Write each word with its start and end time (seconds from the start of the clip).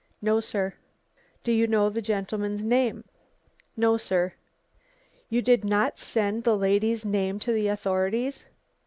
"No, 0.19 0.39
sir. 0.39 0.73
"Do 1.43 1.51
you 1.51 1.67
know 1.67 1.87
the 1.91 2.01
gentleman's 2.01 2.63
name?" 2.63 3.03
"No, 3.77 3.97
sir. 3.97 4.33
"You 5.29 5.43
did 5.43 5.63
not 5.63 5.99
send 5.99 6.43
the 6.43 6.57
lady's 6.57 7.05
name 7.05 7.37
to 7.41 7.51
the 7.51 7.67
authorities?" 7.67 8.43